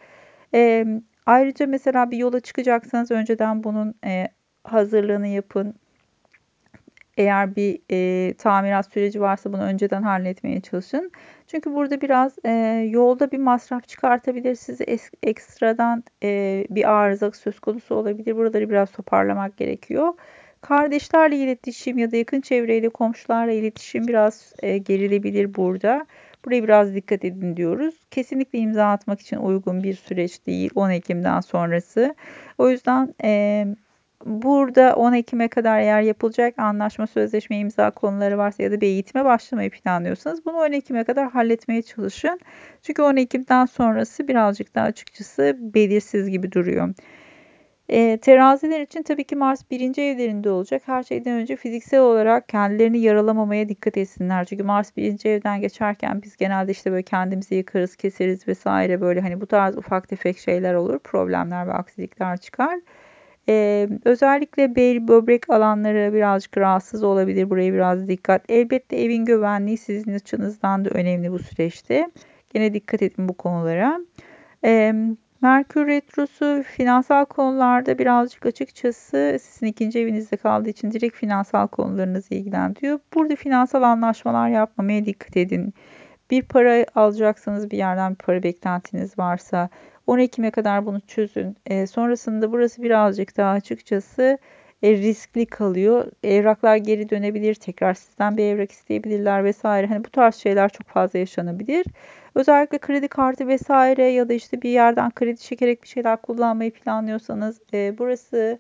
E, 0.53 0.85
ayrıca 1.25 1.67
mesela 1.67 2.11
bir 2.11 2.17
yola 2.17 2.39
çıkacaksanız 2.39 3.11
önceden 3.11 3.63
bunun 3.63 3.95
e, 4.05 4.27
hazırlığını 4.63 5.27
yapın. 5.27 5.75
Eğer 7.17 7.55
bir 7.55 7.79
e, 7.91 8.33
tamirat 8.33 8.91
süreci 8.93 9.21
varsa 9.21 9.53
bunu 9.53 9.61
önceden 9.61 10.03
halletmeye 10.03 10.61
çalışın. 10.61 11.11
Çünkü 11.47 11.73
burada 11.73 12.01
biraz 12.01 12.35
e, 12.45 12.51
yolda 12.89 13.31
bir 13.31 13.37
masraf 13.37 13.87
çıkartabilir. 13.87 14.55
Size 14.55 14.83
es, 14.83 15.09
ekstradan 15.23 16.03
e, 16.23 16.65
bir 16.69 16.91
arıza 16.91 17.31
söz 17.31 17.59
konusu 17.59 17.95
olabilir. 17.95 18.35
Buraları 18.35 18.69
biraz 18.69 18.91
toparlamak 18.91 19.57
gerekiyor. 19.57 20.13
Kardeşlerle 20.61 21.37
iletişim 21.37 21.97
ya 21.97 22.11
da 22.11 22.17
yakın 22.17 22.41
çevreyle 22.41 22.89
komşularla 22.89 23.51
iletişim 23.51 24.07
biraz 24.07 24.53
e, 24.63 24.77
gerilebilir 24.77 25.55
burada. 25.55 26.05
Buraya 26.45 26.63
biraz 26.63 26.95
dikkat 26.95 27.25
edin 27.25 27.57
diyoruz. 27.57 27.95
Kesinlikle 28.11 28.59
imza 28.59 28.85
atmak 28.85 29.21
için 29.21 29.37
uygun 29.37 29.83
bir 29.83 29.93
süreç 29.93 30.45
değil 30.45 30.71
10 30.75 30.89
Ekim'den 30.89 31.39
sonrası. 31.39 32.15
O 32.57 32.69
yüzden 32.69 33.13
e, 33.23 33.65
Burada 34.25 34.95
10 34.95 35.13
Ekim'e 35.13 35.47
kadar 35.47 35.79
eğer 35.79 36.01
yapılacak 36.01 36.59
anlaşma, 36.59 37.07
sözleşme, 37.07 37.57
imza 37.57 37.91
konuları 37.91 38.37
varsa 38.37 38.63
ya 38.63 38.71
da 38.71 38.81
bir 38.81 38.87
eğitime 38.87 39.25
başlamayı 39.25 39.69
planlıyorsanız 39.69 40.45
bunu 40.45 40.57
10 40.57 40.71
Ekim'e 40.71 41.03
kadar 41.03 41.31
halletmeye 41.31 41.81
çalışın. 41.81 42.39
Çünkü 42.81 43.01
10 43.01 43.15
Ekim'den 43.15 43.65
sonrası 43.65 44.27
birazcık 44.27 44.75
daha 44.75 44.85
açıkçası 44.85 45.57
belirsiz 45.59 46.29
gibi 46.29 46.51
duruyor. 46.51 46.93
E, 47.89 48.17
teraziler 48.17 48.81
için 48.81 49.03
tabii 49.03 49.23
ki 49.23 49.35
Mars 49.35 49.71
birinci 49.71 50.01
evlerinde 50.01 50.49
olacak. 50.49 50.81
Her 50.85 51.03
şeyden 51.03 51.33
önce 51.33 51.55
fiziksel 51.55 51.99
olarak 51.99 52.49
kendilerini 52.49 52.99
yaralamamaya 52.99 53.69
dikkat 53.69 53.97
etsinler. 53.97 54.45
Çünkü 54.45 54.63
Mars 54.63 54.97
birinci 54.97 55.29
evden 55.29 55.61
geçerken 55.61 56.21
biz 56.21 56.37
genelde 56.37 56.71
işte 56.71 56.91
böyle 56.91 57.03
kendimizi 57.03 57.55
yıkarız, 57.55 57.95
keseriz 57.95 58.47
vesaire 58.47 59.01
böyle 59.01 59.21
hani 59.21 59.41
bu 59.41 59.45
tarz 59.47 59.77
ufak 59.77 60.09
tefek 60.09 60.37
şeyler 60.37 60.73
olur. 60.73 60.99
Problemler 60.99 61.67
ve 61.67 61.73
aksilikler 61.73 62.37
çıkar. 62.37 62.79
Ee, 63.49 63.89
özellikle 64.05 64.75
bel 64.75 65.07
böbrek 65.07 65.49
alanları 65.49 66.13
birazcık 66.13 66.57
rahatsız 66.57 67.03
olabilir. 67.03 67.49
Buraya 67.49 67.73
biraz 67.73 68.07
dikkat. 68.07 68.49
Elbette 68.49 68.97
evin 68.97 69.25
güvenliği 69.25 69.77
sizin 69.77 70.13
açınızdan 70.13 70.85
da 70.85 70.89
önemli 70.89 71.31
bu 71.31 71.39
süreçte. 71.39 72.11
Gene 72.53 72.73
dikkat 72.73 73.01
edin 73.01 73.29
bu 73.29 73.33
konulara. 73.33 73.99
Ee, 74.65 74.93
Merkür 75.41 75.87
Retrosu 75.87 76.63
finansal 76.63 77.25
konularda 77.25 77.97
birazcık 77.97 78.45
açıkçası 78.45 79.37
sizin 79.41 79.67
ikinci 79.67 79.99
evinizde 79.99 80.37
kaldığı 80.37 80.69
için 80.69 80.91
direkt 80.91 81.15
finansal 81.15 81.67
konularınızı 81.67 82.33
ilgilendiriyor. 82.33 82.99
Burada 83.13 83.35
finansal 83.35 83.83
anlaşmalar 83.83 84.49
yapmamaya 84.49 85.05
dikkat 85.05 85.37
edin. 85.37 85.73
Bir 86.31 86.41
para 86.41 86.85
alacaksanız 86.95 87.71
bir 87.71 87.77
yerden 87.77 88.11
bir 88.11 88.17
para 88.17 88.43
beklentiniz 88.43 89.19
varsa 89.19 89.69
10 90.07 90.19
Ekim'e 90.19 90.51
kadar 90.51 90.85
bunu 90.85 91.01
çözün. 91.01 91.57
E, 91.65 91.87
sonrasında 91.87 92.51
burası 92.51 92.83
birazcık 92.83 93.37
daha 93.37 93.51
açıkçası 93.51 94.37
e, 94.83 94.91
riskli 94.91 95.45
kalıyor. 95.45 96.11
Evraklar 96.23 96.75
geri 96.75 97.09
dönebilir, 97.09 97.55
tekrar 97.55 97.93
sizden 97.93 98.37
bir 98.37 98.43
evrak 98.43 98.71
isteyebilirler 98.71 99.43
vesaire. 99.43 99.87
Hani 99.87 100.03
bu 100.05 100.09
tarz 100.09 100.35
şeyler 100.35 100.69
çok 100.69 100.87
fazla 100.87 101.19
yaşanabilir. 101.19 101.85
Özellikle 102.35 102.77
kredi 102.77 103.07
kartı 103.07 103.47
vesaire 103.47 104.05
ya 104.07 104.29
da 104.29 104.33
işte 104.33 104.61
bir 104.61 104.69
yerden 104.69 105.11
kredi 105.11 105.37
çekerek 105.41 105.83
bir 105.83 105.87
şeyler 105.87 106.21
kullanmayı 106.21 106.71
planlıyorsanız 106.71 107.61
e, 107.73 107.97
burası 107.97 108.59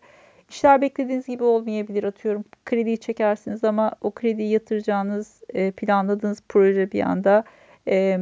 işler 0.49 0.81
beklediğiniz 0.81 1.27
gibi 1.27 1.43
olmayabilir. 1.43 2.03
Atıyorum 2.03 2.45
krediyi 2.65 2.97
çekersiniz 2.97 3.63
ama 3.63 3.91
o 4.01 4.11
krediyi 4.11 4.49
yatıracağınız, 4.49 5.41
e, 5.53 5.71
planladığınız 5.71 6.43
proje 6.49 6.91
bir 6.91 7.01
anda 7.01 7.43
e, 7.87 8.17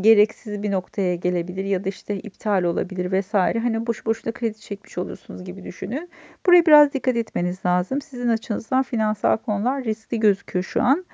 gereksiz 0.00 0.62
bir 0.62 0.70
noktaya 0.70 1.14
gelebilir 1.14 1.64
ya 1.64 1.84
da 1.84 1.88
işte 1.88 2.18
iptal 2.18 2.62
olabilir 2.62 3.12
vesaire. 3.12 3.58
Hani 3.58 3.86
boş 3.86 4.06
boşuna 4.06 4.32
kredi 4.32 4.60
çekmiş 4.60 4.98
olursunuz 4.98 5.44
gibi 5.44 5.64
düşünün. 5.64 6.10
Buraya 6.46 6.66
biraz 6.66 6.92
dikkat 6.92 7.16
etmeniz 7.16 7.66
lazım. 7.66 8.00
Sizin 8.00 8.28
açınızdan 8.28 8.82
finansal 8.82 9.36
konular 9.36 9.84
riskli 9.84 10.20
gözüküyor 10.20 10.64
şu 10.64 10.82
an. 10.82 11.04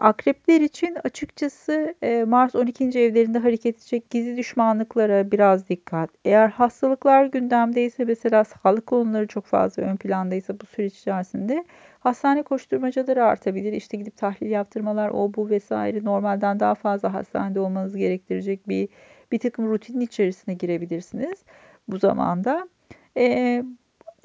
Akrepler 0.00 0.60
için 0.60 0.96
açıkçası 1.04 1.94
e, 2.02 2.24
Mars 2.24 2.54
12. 2.54 2.84
evlerinde 2.84 3.38
hareket 3.38 3.76
edecek 3.76 4.10
gizli 4.10 4.36
düşmanlıklara 4.36 5.30
biraz 5.30 5.68
dikkat. 5.68 6.10
Eğer 6.24 6.48
hastalıklar 6.48 7.26
gündemdeyse 7.26 8.04
mesela 8.04 8.44
sağlık 8.44 8.86
konuları 8.86 9.26
çok 9.26 9.46
fazla 9.46 9.82
ön 9.82 9.96
plandaysa 9.96 10.60
bu 10.60 10.66
süreç 10.66 10.98
içerisinde 10.98 11.64
hastane 12.00 12.42
koşturmacaları 12.42 13.24
artabilir. 13.24 13.72
İşte 13.72 13.96
gidip 13.96 14.16
tahlil 14.16 14.50
yaptırmalar 14.50 15.10
o 15.10 15.34
bu 15.34 15.50
vesaire 15.50 16.04
normalden 16.04 16.60
daha 16.60 16.74
fazla 16.74 17.14
hastanede 17.14 17.60
olmanız 17.60 17.96
gerektirecek 17.96 18.68
bir 18.68 18.88
bir 19.32 19.38
takım 19.38 19.70
rutinin 19.70 20.00
içerisine 20.00 20.54
girebilirsiniz 20.54 21.44
bu 21.88 21.98
zamanda. 21.98 22.68
E, 23.16 23.64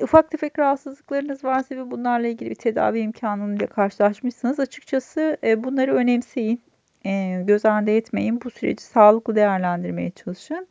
ufak 0.02 0.32
tefek 0.32 0.60
rahatsızlıklarınız 0.60 1.44
varsa 1.44 1.76
ve 1.76 1.92
bunlarla 1.92 2.28
ilgili 2.28 2.50
bir 2.50 2.56
tedavi 2.56 3.00
imkanıyla 3.00 3.68
karşılaşmışsınız 3.68 4.60
açıkçası 4.60 5.38
e, 5.44 5.64
bunları 5.64 5.94
önemseyin. 5.96 6.62
E, 7.06 7.44
göz 7.48 7.66
ardı 7.66 7.92
etmeyin. 7.92 8.42
Bu 8.42 8.52
süreci 8.52 8.84
sağlıklı 8.84 9.36
değerlendirmeye 9.36 10.12
çalışın. 10.12 10.68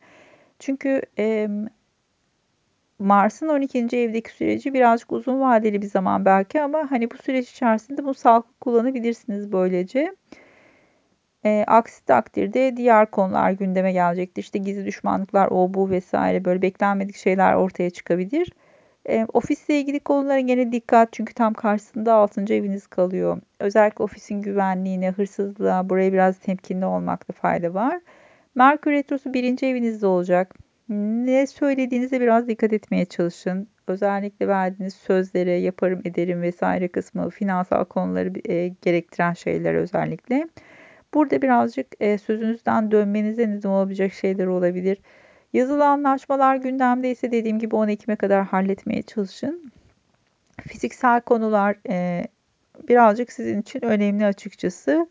Çünkü 0.58 1.02
Mars'ın 2.98 3.48
12. 3.48 3.78
evdeki 3.78 4.30
süreci 4.30 4.74
birazcık 4.74 5.12
uzun 5.12 5.40
vadeli 5.40 5.82
bir 5.82 5.86
zaman 5.86 6.24
belki 6.24 6.62
ama 6.62 6.90
hani 6.90 7.10
bu 7.10 7.16
süreç 7.16 7.50
içerisinde 7.50 8.04
bu 8.04 8.14
sağlıklı 8.14 8.52
kullanabilirsiniz 8.60 9.52
böylece. 9.52 10.16
E, 11.44 11.64
aksi 11.66 12.04
takdirde 12.04 12.76
diğer 12.76 13.10
konular 13.10 13.50
gündeme 13.50 13.92
gelecektir. 13.92 14.42
İşte 14.42 14.58
gizli 14.58 14.86
düşmanlıklar, 14.86 15.48
o 15.50 15.74
bu 15.74 15.90
vesaire 15.90 16.44
böyle 16.44 16.62
beklenmedik 16.62 17.16
şeyler 17.16 17.54
ortaya 17.54 17.90
çıkabilir. 17.90 18.52
E, 19.08 19.26
ofisle 19.32 19.80
ilgili 19.80 20.00
konulara 20.00 20.40
gene 20.40 20.72
dikkat 20.72 21.12
çünkü 21.12 21.34
tam 21.34 21.54
karşısında 21.54 22.14
6. 22.14 22.54
eviniz 22.54 22.86
kalıyor. 22.86 23.40
Özellikle 23.60 24.04
ofisin 24.04 24.42
güvenliğine, 24.42 25.10
hırsızlığa 25.10 25.88
buraya 25.88 26.12
biraz 26.12 26.38
temkinli 26.38 26.86
olmakta 26.86 27.32
fayda 27.32 27.74
var. 27.74 28.00
Merkür 28.54 28.92
Retrosu 28.92 29.34
birinci 29.34 29.66
evinizde 29.66 30.06
olacak. 30.06 30.54
Ne 30.88 31.46
söylediğinize 31.46 32.20
biraz 32.20 32.48
dikkat 32.48 32.72
etmeye 32.72 33.04
çalışın. 33.04 33.68
Özellikle 33.86 34.48
verdiğiniz 34.48 34.94
sözlere 34.94 35.52
yaparım 35.52 36.00
ederim 36.04 36.42
vesaire 36.42 36.88
kısmı 36.88 37.30
finansal 37.30 37.84
konuları 37.84 38.32
e, 38.52 38.68
gerektiren 38.68 39.32
şeyler 39.32 39.74
özellikle. 39.74 40.48
Burada 41.14 41.42
birazcık 41.42 41.86
e, 42.00 42.18
sözünüzden 42.18 42.90
dönmenize 42.90 43.50
neden 43.50 43.68
olabilecek 43.68 44.12
şeyler 44.12 44.46
olabilir. 44.46 44.98
Yazılı 45.56 45.86
anlaşmalar 45.86 46.56
gündemde 46.56 47.10
ise 47.10 47.32
dediğim 47.32 47.58
gibi 47.58 47.76
10 47.76 47.88
Ekim'e 47.88 48.16
kadar 48.16 48.44
halletmeye 48.44 49.02
çalışın. 49.02 49.72
Fiziksel 50.68 51.20
konular 51.20 51.76
e, 51.88 52.26
birazcık 52.88 53.32
sizin 53.32 53.60
için 53.60 53.84
önemli 53.84 54.26
açıkçası. 54.26 55.08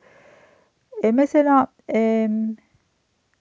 E, 1.04 1.12
mesela 1.12 1.68
e, 1.94 2.30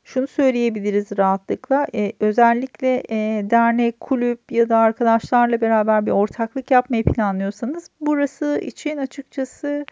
şunu 0.04 0.26
söyleyebiliriz 0.26 1.18
rahatlıkla. 1.18 1.87
E, 1.94 2.12
özellikle 2.20 3.02
e, 3.11 3.50
dernek, 3.50 4.00
kulüp 4.00 4.52
ya 4.52 4.68
da 4.68 4.78
arkadaşlarla 4.78 5.61
beraber 5.61 6.06
bir 6.06 6.11
ortaklık 6.11 6.70
yapmayı 6.70 7.04
planlıyorsanız 7.04 7.90
burası 8.00 8.58
için 8.62 8.96
açıkçası 8.96 9.87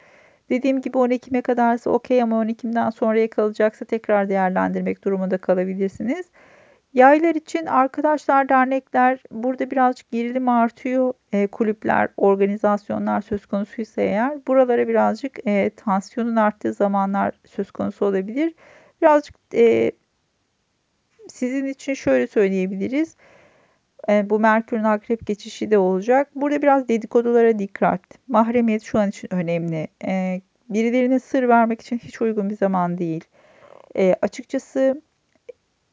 dediğim 0.51 0.81
gibi 0.81 0.99
10 0.99 1.11
Ekim'e 1.11 1.43
kadarsa 1.43 1.91
okey 1.91 2.23
ama 2.23 2.39
10 2.39 2.49
Ekim'den 2.49 2.91
sonraya 2.91 3.31
kalacaksa 3.31 3.85
tekrar 3.85 4.29
değerlendirmek 4.29 5.05
durumunda 5.05 5.39
kalabilirsiniz. 5.39 6.27
Yaylar 6.95 7.35
için 7.35 7.67
arkadaşlar, 7.67 8.49
dernekler 8.49 9.23
burada 9.31 9.71
birazcık 9.71 10.11
gerilim 10.11 10.49
artıyor. 10.49 11.13
E, 11.33 11.47
kulüpler, 11.47 12.09
organizasyonlar 12.17 13.21
söz 13.21 13.47
konusuysa 13.47 14.03
eğer 14.03 14.47
buralara 14.47 14.89
birazcık 14.89 15.47
e, 15.47 15.71
tansiyonun 15.77 16.37
arttığı 16.37 16.73
zamanlar 16.73 17.41
söz 17.47 17.71
konusu 17.71 18.07
olabilir. 18.07 18.55
Birazcık 19.03 19.37
e, 19.55 19.93
sizin 21.29 21.67
için 21.67 21.95
şöyle 21.95 22.27
söyleyebiliriz. 22.27 23.17
E, 24.09 24.31
bu 24.31 24.41
Merkür'ün 24.41 24.85
akrep 24.85 25.27
geçişi 25.27 25.71
de 25.71 25.79
olacak. 25.79 26.31
Burada 26.35 26.63
biraz 26.63 26.89
dedikodulara 26.89 27.59
dikkat. 27.59 28.01
Mahremiyet 28.29 28.83
şu 28.83 28.99
an 28.99 29.09
için 29.09 29.35
önemli. 29.35 29.89
E, 30.05 30.41
birilerine 30.69 31.21
sır 31.21 31.49
vermek 31.49 31.81
için 31.81 31.99
hiç 31.99 32.23
uygun 32.23 32.51
bir 32.51 32.57
zaman 32.57 32.99
değil. 32.99 33.25
E, 33.97 34.17
açıkçası 34.23 35.03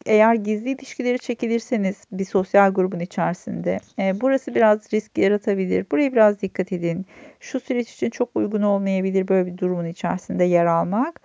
eğer 0.05 0.35
gizli 0.35 0.71
ilişkileri 0.71 1.19
çekilirseniz 1.19 1.95
bir 2.11 2.25
sosyal 2.25 2.71
grubun 2.73 2.99
içerisinde 2.99 3.79
e, 3.99 4.21
burası 4.21 4.55
biraz 4.55 4.93
risk 4.93 5.17
yaratabilir. 5.17 5.85
Buraya 5.91 6.11
biraz 6.11 6.41
dikkat 6.41 6.71
edin. 6.71 7.05
Şu 7.39 7.59
süreç 7.59 7.93
için 7.93 8.09
çok 8.09 8.29
uygun 8.35 8.61
olmayabilir 8.61 9.27
böyle 9.27 9.53
bir 9.53 9.57
durumun 9.57 9.85
içerisinde 9.85 10.43
yer 10.43 10.65
almak. 10.65 11.21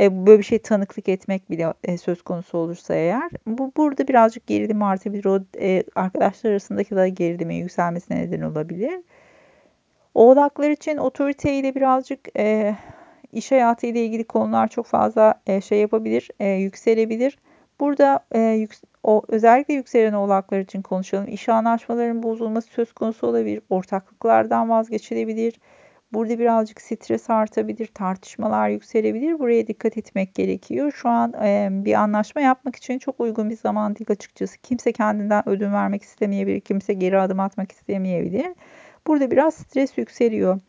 E, 0.00 0.26
böyle 0.26 0.38
bir 0.38 0.44
şey 0.44 0.58
tanıklık 0.58 1.08
etmek 1.08 1.50
bile 1.50 1.74
e, 1.84 1.98
söz 1.98 2.22
konusu 2.22 2.58
olursa 2.58 2.94
eğer. 2.94 3.30
Bu 3.46 3.72
burada 3.76 4.08
birazcık 4.08 4.46
gerilim 4.46 4.82
artabilir. 4.82 5.24
O 5.24 5.40
e, 5.60 5.84
arkadaşlar 5.94 6.50
arasındaki 6.50 6.96
da 6.96 7.08
gerilime 7.08 7.54
yükselmesine 7.56 8.18
neden 8.18 8.40
olabilir. 8.40 9.00
Oğlaklar 10.14 10.70
için 10.70 10.96
otoriteyle 10.96 11.74
birazcık 11.74 12.20
e, 12.38 12.76
iş 13.32 13.52
hayatı 13.52 13.86
ile 13.86 14.04
ilgili 14.04 14.24
konular 14.24 14.68
çok 14.68 14.86
fazla 14.86 15.34
e, 15.46 15.60
şey 15.60 15.80
yapabilir, 15.80 16.28
e, 16.40 16.48
yükselebilir. 16.48 17.38
Burada 17.80 18.20
e, 18.34 18.68
o 19.02 19.22
özellikle 19.28 19.74
yükselen 19.74 20.12
oğlaklar 20.12 20.60
için 20.60 20.82
konuşalım. 20.82 21.28
İş 21.28 21.48
anlaşmalarının 21.48 22.22
bozulması 22.22 22.68
söz 22.68 22.92
konusu 22.92 23.26
olabilir. 23.26 23.62
Ortaklıklardan 23.70 24.70
vazgeçilebilir. 24.70 25.60
Burada 26.12 26.38
birazcık 26.38 26.80
stres 26.80 27.30
artabilir, 27.30 27.86
tartışmalar 27.86 28.68
yükselebilir. 28.68 29.38
Buraya 29.38 29.66
dikkat 29.66 29.98
etmek 29.98 30.34
gerekiyor. 30.34 30.92
Şu 30.92 31.08
an 31.08 31.32
e, 31.32 31.68
bir 31.72 31.94
anlaşma 31.94 32.40
yapmak 32.40 32.76
için 32.76 32.98
çok 32.98 33.20
uygun 33.20 33.50
bir 33.50 33.56
zaman 33.56 33.96
değil 33.96 34.10
açıkçası. 34.10 34.58
Kimse 34.58 34.92
kendinden 34.92 35.48
ödün 35.48 35.72
vermek 35.72 36.02
istemeyebilir, 36.02 36.60
kimse 36.60 36.94
geri 36.94 37.18
adım 37.20 37.40
atmak 37.40 37.72
istemeyebilir. 37.72 38.46
Burada 39.06 39.30
biraz 39.30 39.54
stres 39.54 39.98
yükseliyor. 39.98 40.60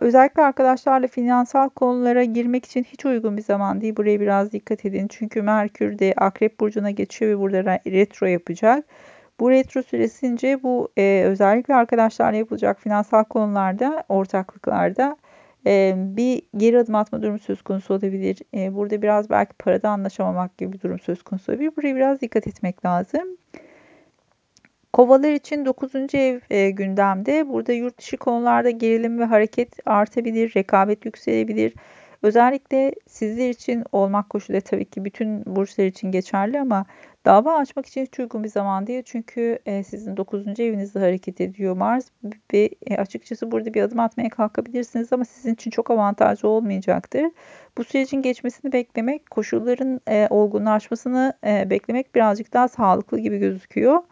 Özellikle 0.00 0.42
arkadaşlarla 0.42 1.06
finansal 1.06 1.68
konulara 1.68 2.24
girmek 2.24 2.64
için 2.64 2.84
hiç 2.84 3.06
uygun 3.06 3.36
bir 3.36 3.42
zaman 3.42 3.80
değil. 3.80 3.96
Buraya 3.96 4.20
biraz 4.20 4.52
dikkat 4.52 4.84
edin. 4.84 5.08
Çünkü 5.08 5.42
Merkür 5.42 5.98
de 5.98 6.14
Akrep 6.16 6.60
Burcu'na 6.60 6.90
geçiyor 6.90 7.30
ve 7.30 7.40
burada 7.40 7.80
retro 7.86 8.26
yapacak. 8.26 8.84
Bu 9.40 9.50
retro 9.50 9.82
süresince 9.82 10.62
bu 10.62 10.88
e, 10.98 11.22
özellikle 11.26 11.74
arkadaşlarla 11.74 12.36
yapılacak 12.36 12.80
finansal 12.80 13.24
konularda, 13.24 14.04
ortaklıklarda 14.08 15.16
e, 15.66 15.94
bir 15.96 16.42
geri 16.56 16.78
adım 16.78 16.94
atma 16.94 17.22
durumu 17.22 17.38
söz 17.38 17.62
konusu 17.62 17.94
olabilir. 17.94 18.38
E, 18.54 18.74
burada 18.74 19.02
biraz 19.02 19.30
belki 19.30 19.52
parada 19.52 19.90
anlaşamamak 19.90 20.58
gibi 20.58 20.72
bir 20.72 20.80
durum 20.80 20.98
söz 20.98 21.22
konusu 21.22 21.52
olabilir. 21.52 21.70
Buraya 21.76 21.96
biraz 21.96 22.20
dikkat 22.20 22.46
etmek 22.46 22.84
lazım. 22.84 23.36
Kovalar 24.96 25.32
için 25.32 25.64
9. 25.64 26.14
ev 26.14 26.40
e, 26.50 26.70
gündemde. 26.70 27.48
Burada 27.48 27.72
yurt 27.72 27.98
dışı 27.98 28.16
konularda 28.16 28.70
gerilim 28.70 29.18
ve 29.18 29.24
hareket 29.24 29.88
artabilir, 29.88 30.52
rekabet 30.56 31.04
yükselebilir. 31.04 31.74
Özellikle 32.22 32.94
sizler 33.06 33.50
için 33.50 33.84
olmak 33.92 34.30
koşulu 34.30 34.60
tabii 34.60 34.84
ki 34.84 35.04
bütün 35.04 35.56
burçlar 35.56 35.84
için 35.84 36.10
geçerli 36.10 36.60
ama 36.60 36.86
dava 37.24 37.56
açmak 37.56 37.86
için 37.86 38.02
hiç 38.02 38.18
uygun 38.18 38.44
bir 38.44 38.48
zaman 38.48 38.86
değil. 38.86 39.02
Çünkü 39.06 39.58
e, 39.66 39.84
sizin 39.84 40.16
9. 40.16 40.60
evinizde 40.60 40.98
hareket 40.98 41.40
ediyor 41.40 41.76
Mars 41.76 42.08
ve 42.52 42.70
e, 42.86 42.96
açıkçası 42.96 43.50
burada 43.50 43.74
bir 43.74 43.82
adım 43.82 44.00
atmaya 44.00 44.28
kalkabilirsiniz 44.28 45.12
ama 45.12 45.24
sizin 45.24 45.54
için 45.54 45.70
çok 45.70 45.90
avantajlı 45.90 46.48
olmayacaktır. 46.48 47.24
Bu 47.78 47.84
sürecin 47.84 48.22
geçmesini 48.22 48.72
beklemek, 48.72 49.30
koşulların 49.30 50.00
e, 50.08 50.26
olgunlaşmasını 50.30 51.32
e, 51.46 51.70
beklemek 51.70 52.14
birazcık 52.14 52.52
daha 52.52 52.68
sağlıklı 52.68 53.18
gibi 53.18 53.38
gözüküyor. 53.38 54.02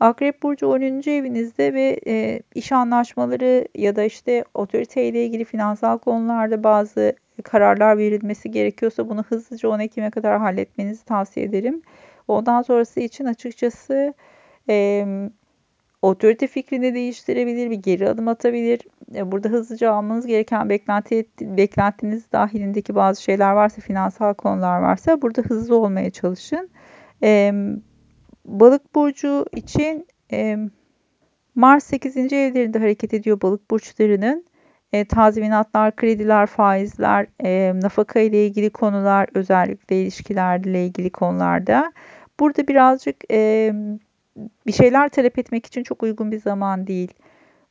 Akrep 0.00 0.42
Burcu 0.42 0.66
10. 0.66 0.80
evinizde 1.10 1.74
ve 1.74 2.00
e, 2.06 2.40
iş 2.54 2.72
anlaşmaları 2.72 3.68
ya 3.74 3.96
da 3.96 4.04
işte 4.04 4.44
otorite 4.54 5.04
ile 5.04 5.24
ilgili 5.24 5.44
finansal 5.44 5.98
konularda 5.98 6.64
bazı 6.64 7.12
kararlar 7.44 7.98
verilmesi 7.98 8.50
gerekiyorsa 8.50 9.08
bunu 9.08 9.22
hızlıca 9.22 9.68
10 9.68 9.78
Ekim'e 9.78 10.10
kadar 10.10 10.38
halletmenizi 10.38 11.04
tavsiye 11.04 11.46
ederim. 11.46 11.82
Ondan 12.28 12.62
sonrası 12.62 13.00
için 13.00 13.24
açıkçası 13.24 14.14
e, 14.68 15.06
otorite 16.02 16.46
fikrini 16.46 16.94
değiştirebilir, 16.94 17.70
bir 17.70 17.76
geri 17.76 18.08
adım 18.08 18.28
atabilir. 18.28 18.80
E, 19.14 19.32
burada 19.32 19.48
hızlıca 19.48 19.92
almanız 19.92 20.26
gereken 20.26 20.68
beklenti, 20.68 21.26
beklentiniz 21.40 22.32
dahilindeki 22.32 22.94
bazı 22.94 23.22
şeyler 23.22 23.52
varsa, 23.52 23.80
finansal 23.80 24.34
konular 24.34 24.78
varsa 24.78 25.22
burada 25.22 25.42
hızlı 25.42 25.76
olmaya 25.76 26.10
çalışın. 26.10 26.70
E, 27.22 27.52
Balık 28.44 28.94
burcu 28.94 29.46
için 29.56 30.06
e, 30.32 30.58
Mars 31.54 31.84
8. 31.84 32.16
evlerinde 32.16 32.78
hareket 32.78 33.14
ediyor 33.14 33.40
balık 33.40 33.70
burçlarının. 33.70 34.44
E, 34.92 35.04
tazminatlar, 35.04 35.96
krediler, 35.96 36.46
faizler, 36.46 37.26
e, 37.44 37.72
nafaka 37.80 38.20
ile 38.20 38.46
ilgili 38.46 38.70
konular, 38.70 39.28
özellikle 39.34 40.02
ilişkilerle 40.02 40.86
ilgili 40.86 41.10
konularda. 41.10 41.92
Burada 42.40 42.68
birazcık 42.68 43.16
e, 43.32 43.72
bir 44.66 44.72
şeyler 44.72 45.08
talep 45.08 45.38
etmek 45.38 45.66
için 45.66 45.82
çok 45.82 46.02
uygun 46.02 46.32
bir 46.32 46.40
zaman 46.40 46.86
değil. 46.86 47.14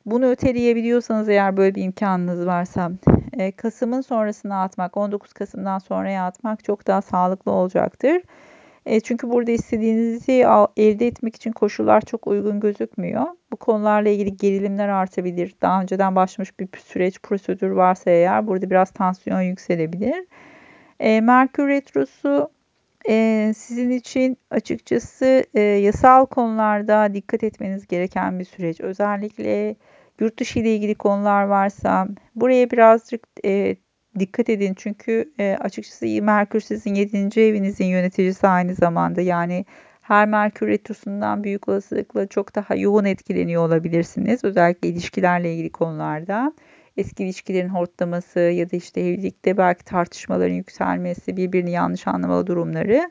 Bunu 0.06 0.26
öteleyebiliyorsanız 0.26 1.28
eğer 1.28 1.56
böyle 1.56 1.74
bir 1.74 1.82
imkanınız 1.82 2.46
varsa 2.46 2.92
e, 3.32 3.52
Kasım'ın 3.52 4.00
sonrasına 4.00 4.62
atmak, 4.62 4.96
19 4.96 5.32
Kasım'dan 5.32 5.78
sonraya 5.78 6.26
atmak 6.26 6.64
çok 6.64 6.86
daha 6.86 7.02
sağlıklı 7.02 7.52
olacaktır. 7.52 8.22
E, 8.86 9.00
çünkü 9.00 9.30
burada 9.30 9.50
istediğinizi 9.50 10.32
elde 10.76 11.06
etmek 11.06 11.36
için 11.36 11.52
koşullar 11.52 12.00
çok 12.00 12.26
uygun 12.26 12.60
gözükmüyor. 12.60 13.26
Bu 13.52 13.56
konularla 13.56 14.08
ilgili 14.08 14.36
gerilimler 14.36 14.88
artabilir. 14.88 15.54
Daha 15.62 15.82
önceden 15.82 16.16
başlamış 16.16 16.60
bir 16.60 16.68
süreç, 16.78 17.18
prosedür 17.22 17.70
varsa 17.70 18.10
eğer 18.10 18.46
burada 18.46 18.70
biraz 18.70 18.90
tansiyon 18.90 19.40
yükselebilir. 19.40 20.26
E, 21.00 21.20
Merkür 21.20 21.68
Retrosu 21.68 22.50
e, 23.08 23.52
sizin 23.56 23.90
için 23.90 24.36
açıkçası 24.50 25.44
e, 25.54 25.60
yasal 25.60 26.26
konularda 26.26 27.14
dikkat 27.14 27.44
etmeniz 27.44 27.86
gereken 27.86 28.38
bir 28.38 28.44
süreç. 28.44 28.80
Özellikle 28.80 29.76
yurt 30.20 30.40
dışı 30.40 30.58
ile 30.58 30.74
ilgili 30.74 30.94
konular 30.94 31.42
varsa 31.42 32.08
buraya 32.34 32.70
birazcık 32.70 33.26
e, 33.44 33.76
dikkat 34.18 34.48
edin 34.48 34.74
çünkü 34.74 35.32
e, 35.38 35.56
açıkçası 35.60 36.06
Merkür 36.22 36.60
sizin 36.60 36.94
7. 36.94 37.40
evinizin 37.40 37.84
yöneticisi 37.84 38.46
aynı 38.46 38.74
zamanda. 38.74 39.20
Yani 39.20 39.64
her 40.00 40.28
Merkür 40.28 40.68
retrosundan 40.68 41.44
büyük 41.44 41.68
olasılıkla 41.68 42.26
çok 42.26 42.54
daha 42.54 42.74
yoğun 42.74 43.04
etkileniyor 43.04 43.66
olabilirsiniz. 43.66 44.44
Özellikle 44.44 44.88
ilişkilerle 44.88 45.54
ilgili 45.54 45.70
konularda. 45.70 46.52
Eski 46.96 47.24
ilişkilerin 47.24 47.68
hortlaması 47.68 48.40
ya 48.40 48.70
da 48.70 48.76
işte 48.76 49.00
evlilikte 49.00 49.56
belki 49.56 49.84
tartışmaların 49.84 50.54
yükselmesi, 50.54 51.36
birbirini 51.36 51.70
yanlış 51.70 52.06
anlama 52.06 52.46
durumları. 52.46 53.10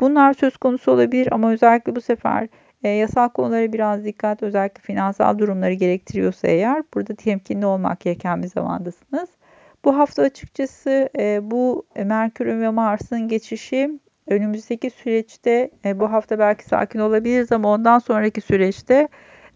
Bunlar 0.00 0.34
söz 0.34 0.56
konusu 0.56 0.92
olabilir 0.92 1.28
ama 1.32 1.52
özellikle 1.52 1.96
bu 1.96 2.00
sefer 2.00 2.48
e, 2.82 2.88
yasal 2.88 3.28
konulara 3.28 3.72
biraz 3.72 4.04
dikkat, 4.04 4.42
özellikle 4.42 4.80
finansal 4.82 5.38
durumları 5.38 5.72
gerektiriyorsa 5.72 6.48
eğer 6.48 6.82
burada 6.94 7.14
temkinli 7.14 7.66
olmak 7.66 8.00
gereken 8.00 8.42
bir 8.42 8.48
zamandasınız. 8.48 9.28
Bu 9.84 9.98
hafta 9.98 10.22
açıkçası 10.22 11.08
e, 11.18 11.50
bu 11.50 11.86
Merkür'ün 12.04 12.60
ve 12.60 12.70
Mars'ın 12.70 13.28
geçişi 13.28 14.00
önümüzdeki 14.26 14.90
süreçte 14.90 15.70
e, 15.84 16.00
bu 16.00 16.12
hafta 16.12 16.38
belki 16.38 16.64
sakin 16.64 16.98
olabiliriz 16.98 17.52
ama 17.52 17.68
ondan 17.68 17.98
sonraki 17.98 18.40
süreçte 18.40 19.08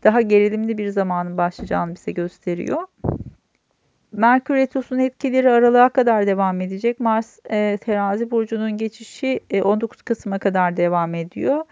daha 0.05 0.21
gerilimli 0.21 0.79
bir 0.79 0.89
zamanın 0.89 1.37
başlayacağını 1.37 1.95
bize 1.95 2.13
gösteriyor. 2.13 2.83
Merkür 4.13 4.55
Retrosu'nun 4.55 5.01
etkileri 5.01 5.51
aralığa 5.51 5.89
kadar 5.89 6.27
devam 6.27 6.61
edecek. 6.61 7.01
Mars 7.01 7.39
e, 7.51 7.79
terazi 7.81 8.31
burcunun 8.31 8.77
geçişi 8.77 9.41
e, 9.51 9.63
19 9.63 10.03
Kasım'a 10.03 10.39
kadar 10.39 10.77
devam 10.77 11.15
ediyor. 11.15 11.65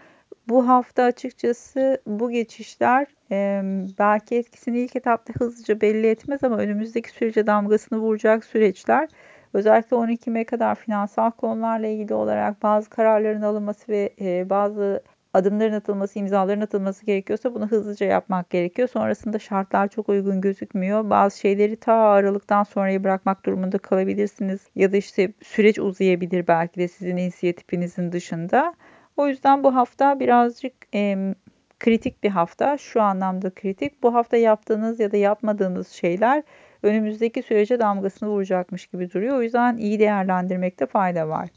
Bu 0.49 0.67
hafta 0.67 1.03
açıkçası 1.03 2.01
bu 2.07 2.31
geçişler 2.31 3.07
e, 3.31 3.61
belki 3.99 4.35
etkisini 4.35 4.79
ilk 4.79 4.95
etapta 4.95 5.33
hızlıca 5.39 5.81
belli 5.81 6.07
etmez 6.07 6.43
ama 6.43 6.57
önümüzdeki 6.57 7.09
sürece 7.09 7.47
damgasını 7.47 7.99
vuracak 7.99 8.45
süreçler. 8.45 9.09
Özellikle 9.53 9.95
12 9.95 10.13
Ekim'e 10.13 10.45
kadar 10.45 10.75
finansal 10.75 11.31
konularla 11.31 11.87
ilgili 11.87 12.13
olarak 12.13 12.63
bazı 12.63 12.89
kararların 12.89 13.41
alınması 13.41 13.91
ve 13.91 14.13
e, 14.21 14.49
bazı 14.49 15.03
adımların 15.33 15.73
atılması, 15.73 16.19
imzaların 16.19 16.61
atılması 16.61 17.05
gerekiyorsa 17.05 17.55
bunu 17.55 17.67
hızlıca 17.67 18.05
yapmak 18.05 18.49
gerekiyor. 18.49 18.87
Sonrasında 18.87 19.39
şartlar 19.39 19.87
çok 19.87 20.09
uygun 20.09 20.41
gözükmüyor. 20.41 21.09
Bazı 21.09 21.39
şeyleri 21.39 21.75
ta 21.75 21.93
Aralık'tan 21.93 22.63
sonraya 22.63 23.03
bırakmak 23.03 23.45
durumunda 23.45 23.77
kalabilirsiniz. 23.77 24.61
Ya 24.75 24.91
da 24.91 24.97
işte 24.97 25.33
süreç 25.43 25.79
uzayabilir 25.79 26.47
belki 26.47 26.79
de 26.79 26.87
sizin 26.87 27.17
inisiyatifinizin 27.17 28.11
dışında. 28.11 28.75
O 29.17 29.27
yüzden 29.27 29.63
bu 29.63 29.75
hafta 29.75 30.19
birazcık 30.19 30.73
e, 30.93 31.35
kritik 31.79 32.23
bir 32.23 32.29
hafta. 32.29 32.77
Şu 32.77 33.01
anlamda 33.01 33.49
kritik. 33.49 34.03
Bu 34.03 34.13
hafta 34.13 34.37
yaptığınız 34.37 34.99
ya 34.99 35.11
da 35.11 35.17
yapmadığınız 35.17 35.87
şeyler 35.87 36.43
önümüzdeki 36.83 37.43
sürece 37.43 37.79
damgasını 37.79 38.29
vuracakmış 38.29 38.87
gibi 38.87 39.11
duruyor. 39.11 39.37
O 39.37 39.41
yüzden 39.41 39.77
iyi 39.77 39.99
değerlendirmekte 39.99 40.85
fayda 40.85 41.29
var. 41.29 41.49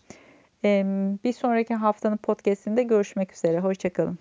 Bir 1.25 1.33
sonraki 1.33 1.75
haftanın 1.75 2.17
podcastinde 2.17 2.83
görüşmek 2.83 3.33
üzere. 3.33 3.61
Hoşçakalın. 3.61 4.19